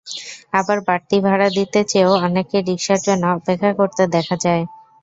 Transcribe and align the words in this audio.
আবার 0.59 0.77
বাড়তি 0.87 1.17
ভাড়া 1.25 1.47
দিতে 1.57 1.79
চেয়েও 1.91 2.13
অনেককে 2.25 2.57
রিকশার 2.67 2.99
জন্য 3.07 3.23
অপেক্ষা 3.37 3.71
করতে 3.79 4.03
দেখা 4.15 4.35
যায়। 4.45 4.63